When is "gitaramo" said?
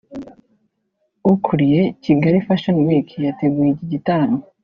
3.93-4.39